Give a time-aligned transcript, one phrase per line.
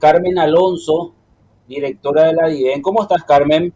[0.00, 1.12] Carmen Alonso,
[1.66, 2.80] directora de la DIVEN.
[2.82, 3.72] ¿Cómo estás, Carmen?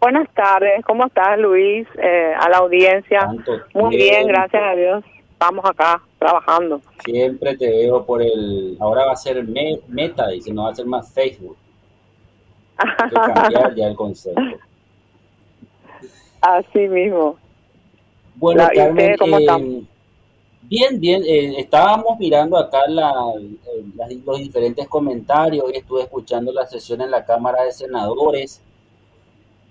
[0.00, 1.86] Buenas tardes, ¿cómo estás, Luis?
[2.02, 3.30] Eh, a la audiencia.
[3.74, 4.28] Muy bien.
[4.28, 5.04] gracias a Dios.
[5.32, 6.80] Estamos acá trabajando.
[7.04, 8.78] Siempre te veo por el.
[8.80, 9.46] Ahora va a ser
[9.88, 11.58] Meta, dice, no va a ser más Facebook.
[12.78, 14.40] Hay que cambiar ya el concepto.
[16.40, 17.36] Así mismo.
[18.36, 19.84] Bueno, Carmen, ¿cómo eh,
[20.70, 21.24] Bien, bien.
[21.26, 27.24] Eh, estábamos mirando acá eh, los diferentes comentarios y estuve escuchando la sesión en la
[27.24, 28.60] Cámara de Senadores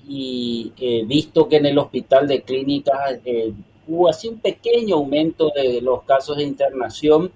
[0.06, 3.54] y he visto que en el hospital de clínicas eh,
[3.88, 7.32] hubo así un pequeño aumento de los casos de internación,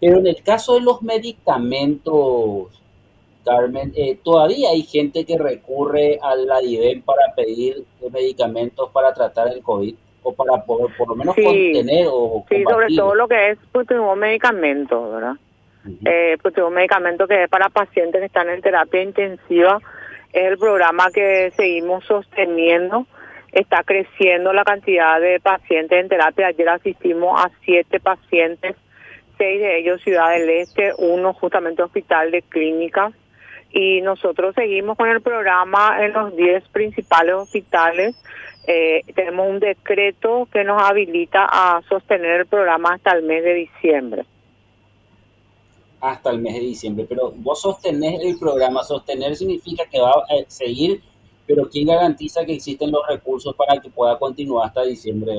[0.00, 2.68] pero en el caso de los medicamentos,
[3.44, 6.60] Carmen, todavía hay gente que recurre a la
[7.04, 12.44] para pedir medicamentos para tratar el COVID o para poder por lo menos contener o
[12.48, 15.36] Sí, sobre todo lo que es pues, un medicamento, ¿verdad?
[16.04, 19.78] eh, pues, un medicamento que es para pacientes que están en terapia intensiva.
[20.32, 23.06] Es el programa que seguimos sosteniendo.
[23.52, 26.48] Está creciendo la cantidad de pacientes en terapia.
[26.48, 28.74] Ayer asistimos a siete pacientes,
[29.38, 33.14] seis de ellos Ciudad del Este, uno justamente Hospital de Clínicas.
[33.70, 38.16] Y nosotros seguimos con el programa en los diez principales hospitales
[38.66, 43.54] eh, tenemos un decreto que nos habilita a sostener el programa hasta el mes de
[43.54, 44.24] diciembre.
[46.00, 50.50] Hasta el mes de diciembre, pero vos sostenés el programa, sostener significa que va a
[50.50, 51.00] seguir,
[51.46, 55.32] pero ¿quién garantiza que existen los recursos para que pueda continuar hasta diciembre,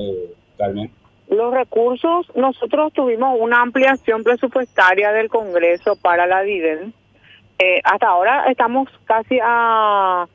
[0.56, 0.90] Carmen?
[1.28, 6.94] Los recursos, nosotros tuvimos una ampliación presupuestaria del Congreso para la DIDEN.
[7.58, 10.26] Eh, hasta ahora estamos casi a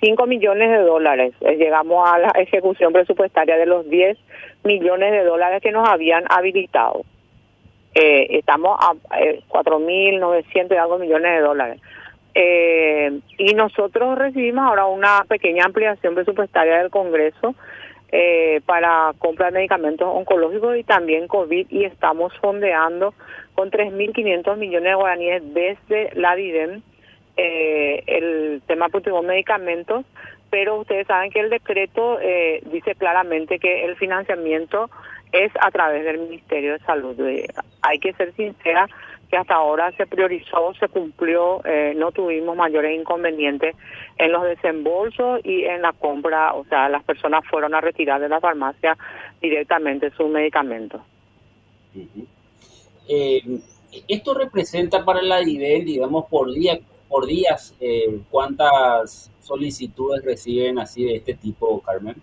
[0.00, 1.34] 5 millones de dólares.
[1.40, 4.18] Eh, llegamos a la ejecución presupuestaria de los 10
[4.64, 7.02] millones de dólares que nos habían habilitado.
[7.94, 11.80] Eh, estamos a eh, 4.900 y algo millones de dólares.
[12.34, 17.56] Eh, y nosotros recibimos ahora una pequeña ampliación presupuestaria del Congreso
[18.12, 23.14] eh, para compra de medicamentos oncológicos y también COVID y estamos fondeando
[23.54, 26.82] con 3.500 millones de guaraníes desde la DIDEM
[27.42, 30.04] eh, el tema de medicamentos,
[30.50, 34.90] pero ustedes saben que el decreto eh, dice claramente que el financiamiento
[35.32, 37.18] es a través del Ministerio de Salud.
[37.20, 37.46] Eh,
[37.82, 38.86] hay que ser sincera
[39.30, 43.76] que hasta ahora se priorizó, se cumplió, eh, no tuvimos mayores inconvenientes
[44.18, 48.28] en los desembolsos y en la compra, o sea, las personas fueron a retirar de
[48.28, 48.98] la farmacia
[49.40, 51.00] directamente sus medicamentos.
[54.08, 56.80] esto representa para la DIVEN, digamos, por día,
[57.10, 62.14] por días, eh, ¿cuántas solicitudes reciben así de este tipo, Carmen?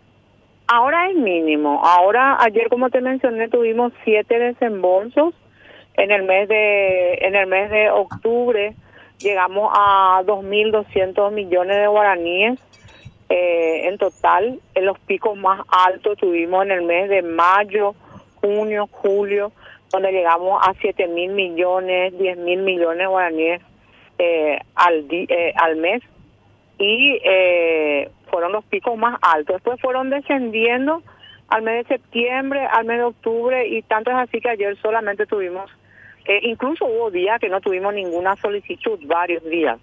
[0.68, 1.81] Ahora es mínimo.
[1.84, 5.34] Ahora, ayer como te mencioné, tuvimos siete desembolsos.
[5.96, 8.76] En el mes de, en el mes de octubre
[9.20, 12.59] llegamos a 2.200 millones de guaraníes
[13.30, 14.59] eh, en total.
[14.74, 17.94] En los picos más altos tuvimos en el mes de mayo,
[18.36, 19.52] junio, julio,
[19.92, 23.62] donde llegamos a 7.000 millones, 10.000 millones de guaraníes
[24.17, 26.01] eh, al, eh, al mes
[26.78, 29.55] y eh, fueron los picos más altos.
[29.55, 31.01] Después fueron descendiendo
[31.50, 35.25] al mes de septiembre, al mes de octubre y tanto es así que ayer solamente
[35.25, 35.72] tuvimos,
[36.25, 39.79] eh, incluso hubo días que no tuvimos ninguna solicitud, varios días,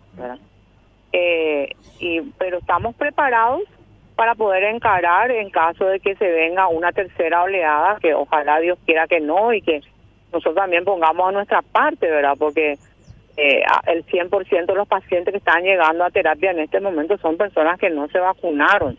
[1.16, 1.70] Eh,
[2.00, 3.62] y, pero estamos preparados
[4.16, 8.78] para poder encarar en caso de que se venga una tercera oleada, que ojalá Dios
[8.84, 9.80] quiera que no y que
[10.32, 12.34] nosotros también pongamos a nuestra parte, ¿verdad?
[12.36, 12.78] Porque
[13.36, 17.36] eh, el 100% de los pacientes que están llegando a terapia en este momento son
[17.36, 18.96] personas que no se vacunaron.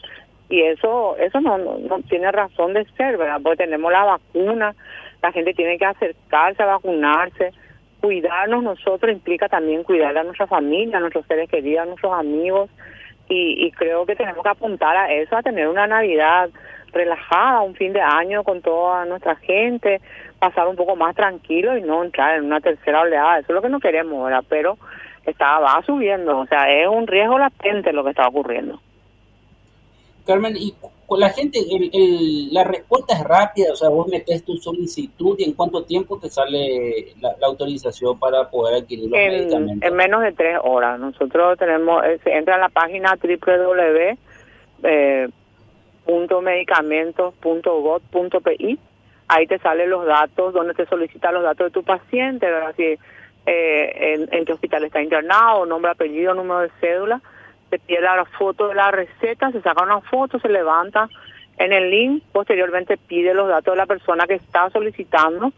[0.49, 3.39] Y eso eso no, no, tiene razón de ser, ¿verdad?
[3.41, 4.75] Porque tenemos la vacuna,
[5.21, 7.51] la gente tiene que acercarse a vacunarse,
[8.01, 12.69] cuidarnos nosotros implica también cuidar a nuestra familia, a nuestros seres queridos, a nuestros amigos
[13.29, 16.49] y, y creo que tenemos que apuntar a eso, a tener una Navidad
[16.91, 20.01] relajada, un fin de año con toda nuestra gente,
[20.39, 23.39] pasar un poco más tranquilo y no entrar en una tercera oleada.
[23.39, 24.43] Eso es lo que no queremos, ¿verdad?
[24.47, 24.77] Pero
[25.25, 28.79] está, va subiendo, o sea, es un riesgo latente lo que está ocurriendo.
[30.25, 30.73] Carmen, y
[31.07, 35.43] con la gente, el, la respuesta es rápida, o sea, vos metes tu solicitud y
[35.43, 39.87] en cuánto tiempo te sale la, autorización para poder adquirir los medicamentos.
[39.87, 40.99] En menos de tres horas.
[40.99, 44.17] Nosotros tenemos, se entra en la página www.
[44.83, 45.27] Eh,
[49.27, 52.73] ahí te salen los datos, donde te solicitan los datos de tu paciente, ¿verdad?
[52.75, 52.97] Si
[53.45, 57.21] eh, en, qué hospital está internado, nombre, apellido, número de cédula,
[57.75, 61.09] se pide la foto de la receta, se saca una foto, se levanta
[61.57, 65.51] en el link, posteriormente pide los datos de la persona que está solicitando,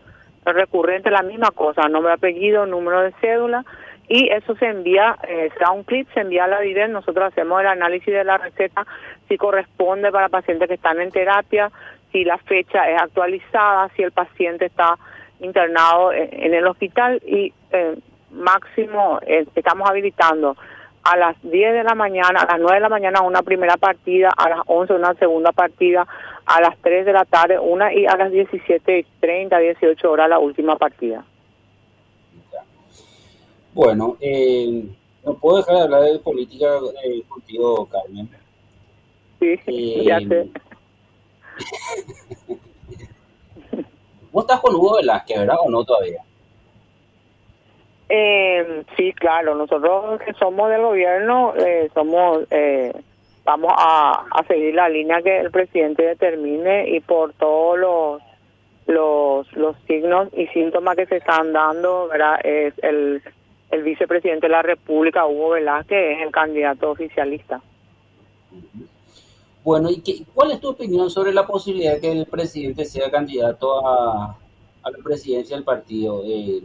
[0.46, 3.66] el recurrente la misma cosa, nombre, apellido, número de cédula,
[4.08, 7.28] y eso se envía, eh, se da un clip, se envía a la DIDEN, nosotros
[7.28, 8.86] hacemos el análisis de la receta,
[9.28, 11.72] si corresponde para pacientes que están en terapia,
[12.12, 14.98] si la fecha es actualizada, si el paciente está
[15.40, 17.96] internado en, el hospital y eh,
[18.31, 20.56] máximo eh, estamos habilitando
[21.03, 24.29] a las 10 de la mañana, a las 9 de la mañana una primera partida,
[24.35, 26.05] a las 11 una segunda partida,
[26.45, 30.75] a las 3 de la tarde una y a las 17.30, 18 horas la última
[30.77, 31.23] partida.
[33.73, 34.85] Bueno, eh,
[35.23, 36.65] no puedo dejar de hablar de política
[37.03, 38.29] eh, contigo, Carmen.
[39.39, 40.49] Sí, eh, ya sé.
[44.31, 46.23] ¿Vos estás con Hugo Velázquez, verdad, o no todavía?
[48.09, 52.94] Eh, sí, claro, nosotros que somos del gobierno, eh, somos, eh,
[53.44, 58.21] vamos a, seguir la línea que el presidente determine y por todos los,
[58.86, 62.39] los, los signos y síntomas que se están dando, ¿verdad?
[62.45, 63.21] Es el,
[63.71, 67.62] el vicepresidente de la República, Hugo Velázquez, es el candidato oficialista.
[69.65, 73.12] Bueno, ¿y qué, cuál es tu opinión sobre la posibilidad de que el presidente sea
[73.12, 74.38] candidato a,
[74.81, 76.24] a la presidencia del partido?
[76.25, 76.62] Eh,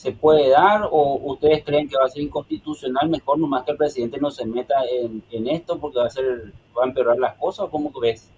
[0.00, 3.76] se puede dar o ustedes creen que va a ser inconstitucional mejor nomás que el
[3.76, 7.68] presidente no se meta en, esto porque va a ser va a empeorar las cosas
[7.70, 8.32] cómo ves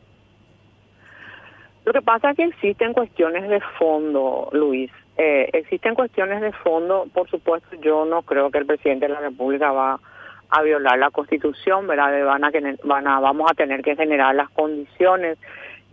[1.85, 4.91] lo que pasa es que existen cuestiones de fondo Luis.
[5.17, 7.06] Eh, existen cuestiones de fondo.
[7.12, 10.00] Por supuesto yo no creo que el presidente de la república va
[10.49, 12.50] a violar la constitución verdad van a,
[12.85, 15.38] van a vamos a tener que generar las condiciones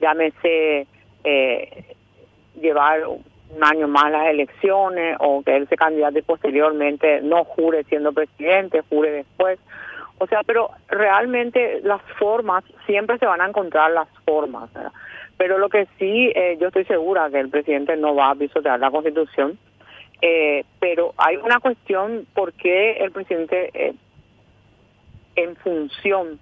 [0.01, 0.86] llámese
[1.24, 1.95] eh,
[2.60, 3.01] llevar
[3.56, 8.84] un año más las elecciones o que él se candidate posteriormente no jure siendo presidente,
[8.90, 9.60] jure después.
[10.19, 14.69] O sea, pero realmente las formas, siempre se van a encontrar las formas.
[15.38, 18.80] Pero lo que sí, eh, yo estoy segura que el presidente no va a pisotear
[18.80, 19.57] la constitución.
[20.22, 23.94] Eh, pero hay una cuestión, ¿por qué el presidente, eh,
[25.38, 26.40] en función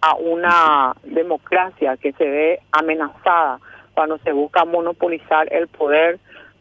[0.00, 3.58] a una democracia que se ve amenazada
[3.92, 6.18] cuando se busca monopolizar el poder,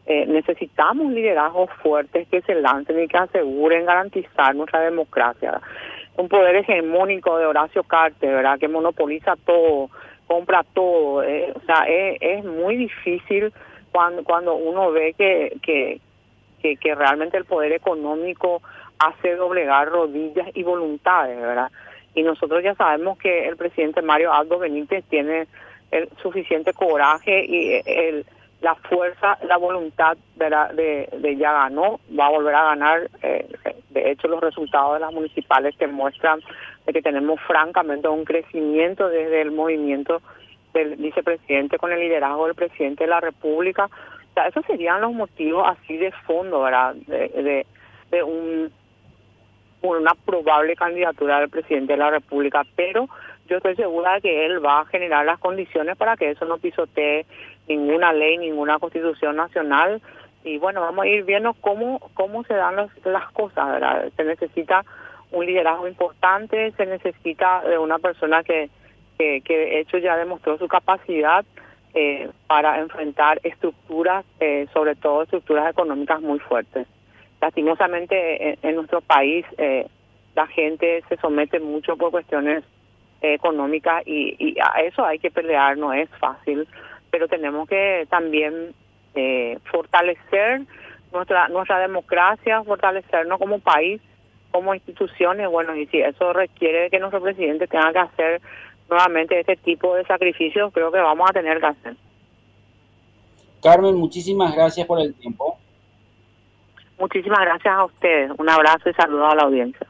[0.10, 5.60] eh, necesitamos liderazgos fuertes que se lancen y que aseguren garantizar nuestra democracia.
[6.16, 8.58] Un poder hegemónico de Horacio Carter, ¿verdad?
[8.58, 9.90] Que monopoliza todo,
[10.26, 11.24] compra todo.
[11.24, 13.52] Eh, o sea, es, muy difícil
[13.92, 16.00] cuando, cuando uno ve que, que,
[16.78, 18.62] que, realmente el poder económico
[19.00, 21.70] hace doblegar rodillas y voluntades, ¿verdad?
[22.16, 25.48] Y nosotros ya sabemos que el presidente Mario Aldo Benítez tiene
[25.92, 28.26] el suficiente coraje y el
[28.62, 33.10] la fuerza, la voluntad de, de, ya ganó, va a volver a ganar.
[33.22, 33.48] Eh,
[33.90, 36.40] de hecho, los resultados de las municipales que muestran
[36.86, 40.22] de que tenemos francamente un crecimiento desde el movimiento
[40.74, 43.86] del vicepresidente con el liderazgo del presidente de la República.
[43.86, 46.96] O sea, esos serían los motivos así de fondo, ¿verdad?
[46.96, 47.66] De, de,
[48.12, 48.72] de un,
[49.82, 53.08] una probable candidatura del presidente de la República, pero
[53.48, 56.58] yo estoy segura de que él va a generar las condiciones para que eso no
[56.58, 57.26] pisotee
[57.68, 60.02] ninguna ley, ninguna constitución nacional.
[60.44, 64.12] Y bueno, vamos a ir viendo cómo, cómo se dan las cosas.
[64.16, 64.86] Se necesita
[65.32, 68.70] un liderazgo importante, se necesita de una persona que,
[69.18, 71.46] que, de hecho ya demostró su capacidad
[71.94, 76.88] eh, para enfrentar estructuras, eh, sobre todo estructuras económicas muy fuertes.
[77.42, 79.88] Lastimosamente en, nuestro país eh,
[80.36, 82.64] la gente se somete mucho por cuestiones
[83.22, 86.68] económica y, y a eso hay que pelear, no es fácil,
[87.10, 88.74] pero tenemos que también
[89.16, 90.62] eh, fortalecer
[91.12, 94.02] nuestra nuestra democracia, fortalecernos como país,
[94.52, 98.42] como instituciones, bueno, y si eso requiere que nuestro presidente tenga que hacer
[98.90, 101.96] nuevamente este tipo de sacrificios, creo que vamos a tener que hacer.
[103.62, 105.58] Carmen, muchísimas gracias por el tiempo.
[107.00, 108.32] Muchísimas gracias a ustedes.
[108.38, 109.88] Un abrazo y saludos a la audiencia.